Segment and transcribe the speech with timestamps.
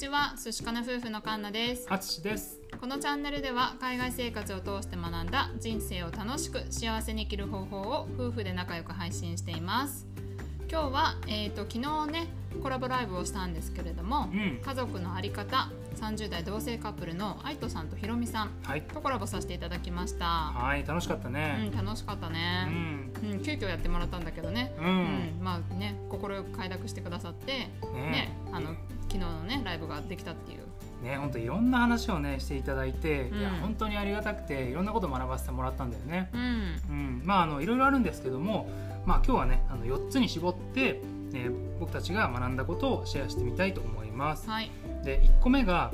[0.00, 1.86] ちは寿司かな夫婦のカンナです。
[1.90, 2.58] あつしです。
[2.80, 10.06] このチャンネルでは海外生活を通して学んだ人生を楽しく幸せに生きる方法を夫婦で仲良く配信しています。
[10.70, 12.28] 今日は、えーと、昨日ね
[12.62, 18.50] コラボライブをしたんですけれども、うん、家族のあり方30代同性カップルの愛斗さんとひろみさん
[18.92, 20.24] とコラボさせていただきました。
[20.24, 22.66] はい楽しかったね、うん、楽しかったね、
[23.22, 27.68] うん、うん、急遽やってもらったんだけどね、うん、うん、まあね快く快諾してくださってね、
[28.10, 30.69] ね、あの昨日のねライブができたっていう
[31.00, 36.30] ね本当いろんな話をねしていただいて、うん、いや本当にありがたくていろんなことを学ばせてもらったんだよね。
[36.32, 36.40] うん、
[36.88, 38.68] うん、まああのいろいろあるんですけども、
[39.06, 41.00] まあ今日はねあの4つに絞って、
[41.34, 44.48] えー、僕たちが学んだことをシェアしてみたいと思います。
[44.48, 44.70] はい、
[45.04, 45.92] で1個目が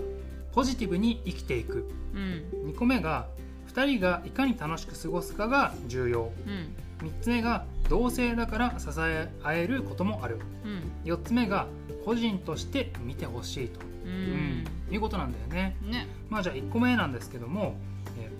[0.52, 1.88] ポジティブに生きていく。
[2.14, 3.26] うん、2個目が
[3.72, 6.32] 2人がいかに楽しく過ごすかが重要。
[6.46, 11.66] うん、3つ目が同性だから支え合えることもある、うん、4つ目が
[12.04, 15.76] 個人として見てほしいと、うん、いうことなんだよね。
[15.82, 17.76] ねまあじゃあ1個目なんですけども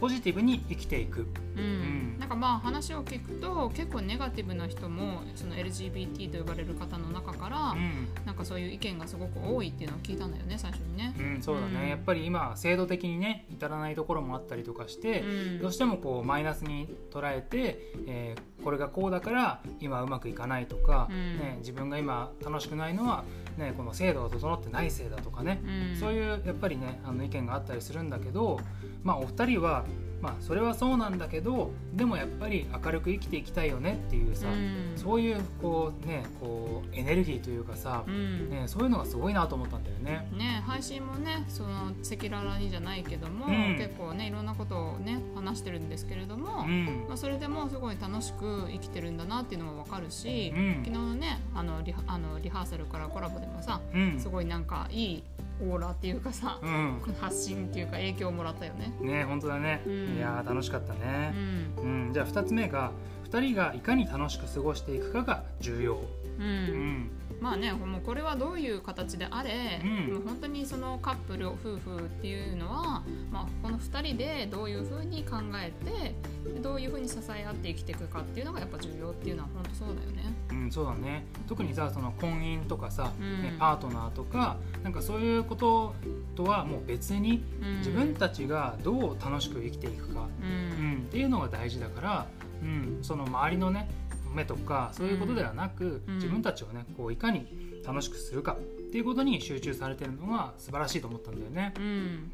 [0.01, 15.25] ポジティブに生きていく、うん、うん、なんかまあ話を聞くと結構ネガティブな人もその LGBT と呼ばれる方の中から、うん、なんかそういう意見がすごく多いっていうのを聞いたんだよね最初にね、うん、そうだね、うん、やっぱり今制度的にね至らないところもあったりとかして、
[15.61, 23.25] どうしてもこうマイナスに捉えて、えー、これがこうだから今うまくいかないとか、ね、自分が今楽しくないのは、
[23.57, 25.63] ね、この制度が整ってないせいだとかね、
[25.99, 28.61] そういうやっぱりねあの意見があったりするんだけど
[29.07, 29.85] まあお二人は
[30.21, 40.29] まあそれはそうなんだけどでもやっぱり明るく生きていきたいよねっていうさ、うん、そういうこうねこうエネルギーというかさ、うん、ね、そういうのがすごいなと思ったんだよね。
[40.37, 46.67] ね配信もねその赤裸々にじゃないけども、うん、結構ねいろんなことをね話してるんですけれども、
[47.09, 53.81] まあ、それでもすごい楽しく生きてるんだなっていうのが分かるし、昨日のねあのリあのリハーサルからコラボでもさ、
[54.19, 55.23] すごいなんかいい
[55.61, 58.93] オーラっていうかさ、うん、発信っていうか影響をもらったよね。
[59.01, 61.35] ね本当だね、うん、いや楽しかったね、
[61.79, 62.93] うん、うん、じゃあ2つ目が
[63.31, 65.99] 2人がいかに楽しく過ごしていくかが重要。
[66.39, 67.11] うん。
[67.41, 76.15] まあねもうこれはどういう形であれ、うん、もう本当にそのカップル夫婦っていうのは、まあ、この2人でどういうふうに考えて
[76.61, 80.35] どういうふうに支え合って生きていくかっていうのがやっぱ重要っていうのは本当そうだよね。
[80.51, 81.25] うん、そうだね。
[81.47, 85.95] 特にさその婚姻とかさ、うん、ね、パートナーとかなんかそういうこと
[86.35, 87.43] とはもう別に、
[87.79, 92.27] 自分たちがどう楽しく生きていくか、うん、っていうのが大事だから、
[92.63, 93.89] うん、その周りのね
[94.37, 97.47] 目とかそういうことではなく、うん、自分たちをねこういかに
[97.85, 101.75] 楽しくするかっていうことに集中されてるのが素晴らしいと思ったんだよね。
[101.79, 102.31] うん、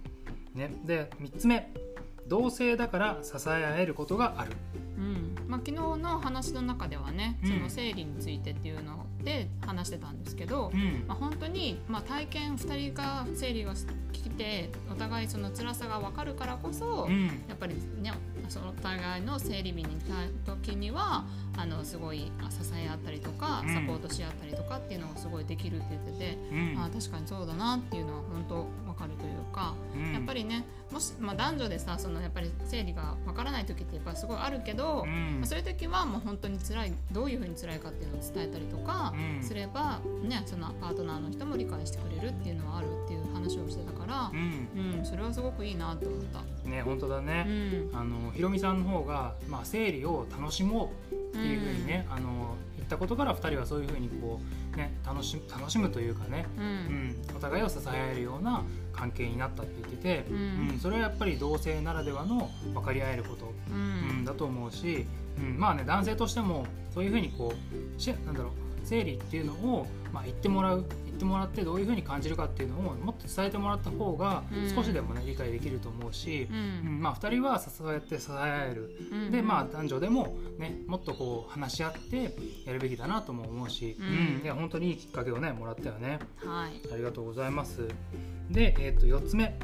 [0.55, 0.75] ね。
[0.85, 1.73] で3つ目。
[2.29, 4.53] 同性だから支え合えることがある。
[4.97, 5.35] うん。
[5.49, 13.75] まあ、昨日の話の中ではね、その生理についてっていうので話してたんですけど、うん、まあ、本当に、まあ、体験2人が生理が
[14.13, 18.13] 来てお互いその辛さが分かるからこそ、うん、やっぱりね
[18.53, 19.85] そのお互いの生理日に
[20.45, 21.25] た時には
[21.57, 22.31] あのすごい支
[22.77, 28.55] え合ったりとか、サポートし合ったりとかっていうのがすごいできるって言ってて、うん、あ確かにそうだなっていうのは本当
[28.85, 45.05] 分かるというか、うん、やっぱりねもし、まあ、男女でさそのやっぱり生理が分からない時ってやっぱすごいあるけど、うん、まあ、そういう時はもう本当に辛いどういうふうに辛いかっていうのを伝えたりとかすれば、ね、そのパートナーの人も理解してくれるっていうのはあるっていう話をしてたから、うん。
[45.05, 46.69] それはすごくいいなと思った。
[46.69, 47.47] ね本当だね、
[47.93, 54.39] あのひろみさんの方が、まあ、生理を楽しもうっていうふうにね、あの言ったことから2人はそういうふうにこ
[54.75, 58.63] う、ね、楽し楽しむというかね、うん、お互いを支え合えるような
[58.93, 60.79] 関係になったって言ってて、うん。
[60.79, 64.25] それはやっぱり同性ならではの分かり合えること、うん。
[64.25, 65.07] だと思うし、
[65.39, 70.85] うん、まあね男性としてもそういうふうにこうなんだろう生理っていうのを、まあ、言ってもらう
[71.23, 74.43] ってもらってどういうふうに感じるかっていうのをもっと伝えてもらった方が
[74.75, 76.55] 少しでもね、理解できると思うし、う
[76.89, 77.01] ん。
[77.01, 82.35] まあ、2人は支えて支え合える、でまあ男女でも、ね、もっとこう話し合って
[82.67, 84.43] やるべきだなとも思うし、うん。
[84.43, 86.19] いや本当にいいきっかけをねもらったよね。
[86.45, 87.87] はい、ありがとうございます。
[88.51, 89.57] で、えー、と4つ目。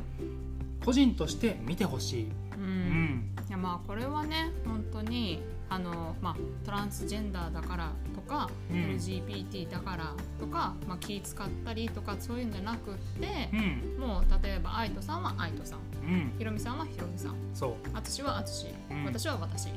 [0.84, 2.28] 個人として見てほしい。
[2.56, 13.56] うん、いやまあこれはね本当にあの、まあ、トランスジェンダーだからとか、うん、LGBT だからとか、まあ、気使ったりとかそういうんじゃなくって、う
[13.98, 17.34] ん、もう例えば愛斗さんは愛斗さん、うん、ひろみさんはひろみさん。
[17.54, 17.72] そう。
[17.92, 19.68] 私は私、うん、私は私、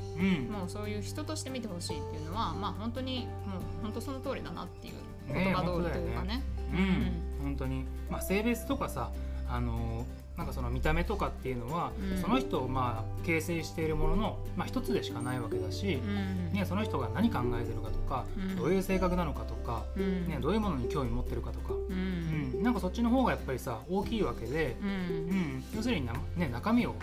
[0.49, 4.93] もうそういう人として見てほしいっていうのは、まあ、本当にもう本当その通りだなっていう
[5.27, 6.27] 言葉通りというかね。
[6.27, 6.43] ね。
[6.73, 7.43] うん。
[7.43, 9.11] 本当に、まあ、性別とかさ
[9.49, 10.05] あの
[10.37, 22.63] なんかその見た目とかっていうのは、うん、その人をまあ形成しているものの、まあ、一つでしかないわけだし、うん、ね、その人が何考えてるかとか、うん、どういう性格なのかとか、ね、どういうものに興味持ってるかとか、うん。
[22.63, 25.63] なんかそっちの方がやっぱりさ大きいわけで、うん。
[25.75, 26.95] 要するにな、ね、中身を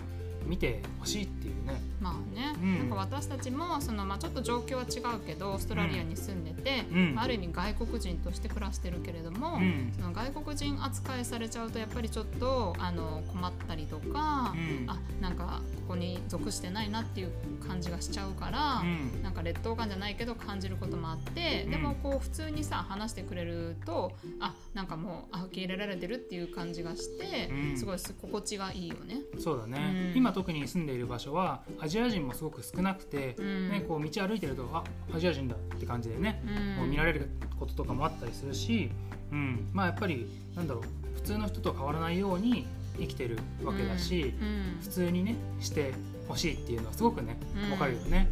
[0.45, 1.79] 見てほしいっていうね。
[2.01, 17.31] まあね、うん、私たちもその、まあ、ちょっと状況は違うけどオーストラリアに住んでて、うん、ある意味外国人として暮らしてるけれども、うん、その外国人扱いされちゃうとやっぱりちょっとあの困ったりとか、うん、あなんかここに属してないなっていう
[17.67, 29.21] 感じがしちゃうから、うん、なんか劣等感じゃないけど感じることもあって、でもこう普通にさ話してくれるとあなんかもう受け入れられてるっていう感じがして、すごい心地がいいよね。
[29.39, 34.83] そうだね、今特に住んでいる場所はアジア人もすごく少なくて、うん、ね、こう道歩いてるとあ
[35.13, 36.41] アジア人だって感じでね、
[36.77, 38.91] うん、う見られることとかもあったりするし、
[39.31, 40.83] うん、まあやっぱりなんだろう
[41.15, 42.65] 普通の人と変わらないように
[42.97, 44.33] 生きてるわけだし、
[44.81, 45.93] 普通にねして
[46.29, 47.37] ほしいっていうのはすごくね
[47.71, 48.29] わかるよね。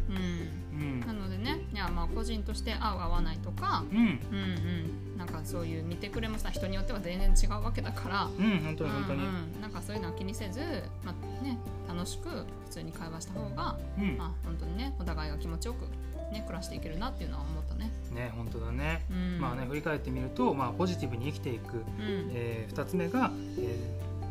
[1.06, 5.08] なのでねいやまあ個人として合う合わないとか、うん、うんうん。
[5.18, 10.60] なんかそういう見てくれもさ人によっては全然違うわけだから、うん本当に本当に、うんうん、なんかそういうのは気にせず、
[11.04, 11.58] まあね、
[11.88, 15.86] 楽しく普通に会話した方が、うん、まあ本当にねお互いが気持ちよく
[16.32, 17.90] ね、暮らしていけるなっていうのは思ったね。
[18.14, 21.82] ね本当だね、うん、まあね振り返ってみると、まあ、ポジティブに生きていく、うん、
[22.32, 23.60] えー、2つ目が、え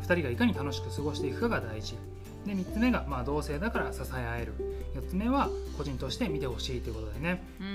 [0.00, 1.96] 2人がいかに楽しく過ごしていくかが大事
[2.48, 4.54] で3つ目が、まあ、同性だから支え合える。
[4.94, 7.70] 4つ目は個人として見てほしいということでね、うん、う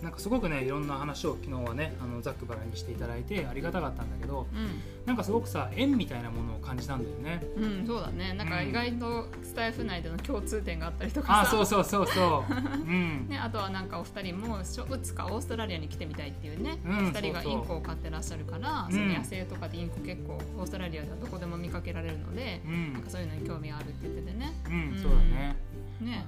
[0.00, 7.46] ん、なんかすごくねいろんな話を昨日はねあのざっくばらにしていただいてありがたかったんだけど、うん、なんかすごくさ縁みたいなものを感じたんだよね。
[7.56, 8.34] うんそうだね。
[8.34, 13.28] なんか意外とスタイフ内での共通点があったりとかあそうそうそうそう、 うん。
[13.28, 24.52] ね、あとはなんかお二人もうつかオーストラリアに来てみたいっていうね、うん、2人がインコを飼ってらっしゃるからその野生とかでインコ結構オーストラリアではどこでも見かけられるので、うん、なんかそういうのに興味があるって言っててね。
[24.66, 25.56] うん、そうだね。
[26.00, 26.26] ね、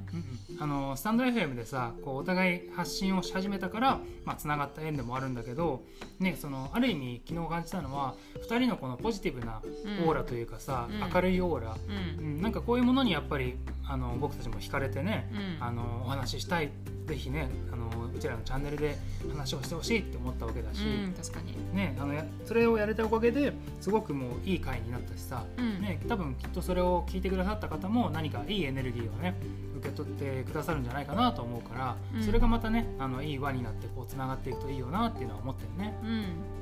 [0.50, 5.84] うん、あのスタンド FM でさこうお互い発信をし始めたからまあ、つながった縁でもあるんだけど、
[6.18, 8.14] ね、そのある意味昨日感じたのは
[8.48, 9.62] 2人のこのポジティブな
[10.04, 11.76] オーラというかさ、うん、明るいオーラ、
[12.18, 13.56] うん、なんかこういうものにやっぱり
[13.88, 15.30] あの僕たちも惹かれてね、
[15.60, 16.70] あのお話ししたい。
[17.06, 18.96] ぜひねあのうちらのチャンネルで
[19.30, 21.54] 話をしてほしいって思ったわけだし、うん、確かに。
[21.72, 29.34] ね、あのそれをやれたおかげですごくもういい回になったしさ、うん、ね、多分きっとそれを聞いてくださった方も何かいいエネルギーをね
[29.78, 35.98] 受け取ってくださるんじゃないかなと思うから、うん、それがまたねあのいい輪になってこうつながっていくといいよなっていうのは思ってるね。
[36.02, 36.56] うん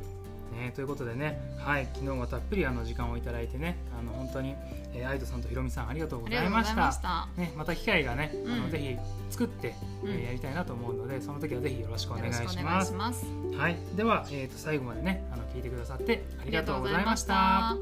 [0.54, 4.54] ね、ということでね、はい、昨日はたっぷりあの時間をいただいてね、あの本当に、
[4.94, 6.76] えー、愛斗さんとひろみさんありがとうございました。
[6.76, 8.96] まね、また機会がね、うん、あのぜひ
[9.30, 9.74] 作って、
[10.04, 12.92] えー、やりたいなと思うので、その時はぜひよろしくお願いします。
[12.92, 17.76] ますはい、では、えっ、ー、と最後までね、あの聞いてくださってありがとうございました。